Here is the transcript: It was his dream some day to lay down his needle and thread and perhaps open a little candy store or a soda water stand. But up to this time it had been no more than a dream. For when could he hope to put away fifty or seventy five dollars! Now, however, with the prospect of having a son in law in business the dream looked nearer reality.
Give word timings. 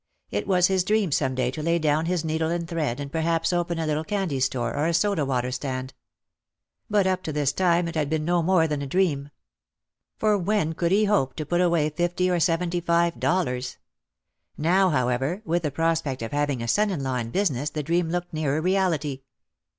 It 0.31 0.47
was 0.47 0.65
his 0.65 0.83
dream 0.83 1.11
some 1.11 1.35
day 1.35 1.51
to 1.51 1.61
lay 1.61 1.77
down 1.77 2.07
his 2.07 2.25
needle 2.25 2.49
and 2.49 2.67
thread 2.67 2.99
and 2.99 3.11
perhaps 3.11 3.53
open 3.53 3.77
a 3.77 3.85
little 3.85 4.03
candy 4.03 4.39
store 4.39 4.73
or 4.75 4.87
a 4.87 4.95
soda 4.95 5.23
water 5.27 5.51
stand. 5.51 5.93
But 6.89 7.05
up 7.05 7.21
to 7.21 7.31
this 7.31 7.53
time 7.53 7.87
it 7.87 7.93
had 7.93 8.09
been 8.09 8.25
no 8.25 8.41
more 8.41 8.67
than 8.67 8.81
a 8.81 8.87
dream. 8.87 9.29
For 10.17 10.39
when 10.39 10.73
could 10.73 10.91
he 10.91 11.05
hope 11.05 11.35
to 11.35 11.45
put 11.45 11.61
away 11.61 11.87
fifty 11.91 12.31
or 12.31 12.39
seventy 12.39 12.81
five 12.81 13.19
dollars! 13.19 13.77
Now, 14.57 14.89
however, 14.89 15.43
with 15.45 15.61
the 15.61 15.69
prospect 15.69 16.23
of 16.23 16.31
having 16.31 16.63
a 16.63 16.67
son 16.67 16.89
in 16.89 17.03
law 17.03 17.17
in 17.17 17.29
business 17.29 17.69
the 17.69 17.83
dream 17.83 18.09
looked 18.09 18.33
nearer 18.33 18.59
reality. 18.59 19.21